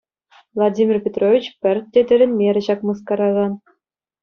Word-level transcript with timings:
Владимир 0.55 0.97
Петрович 1.05 1.45
пӗртте 1.67 2.01
тӗлӗнмерӗ 2.13 2.61
ҫак 2.71 2.79
мыскараран. 2.91 3.53